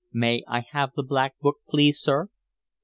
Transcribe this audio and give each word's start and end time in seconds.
"May 0.11 0.43
I 0.47 0.61
have 0.71 0.93
the 0.95 1.03
Black 1.03 1.37
Book, 1.41 1.57
please, 1.69 1.99
sir." 2.01 2.29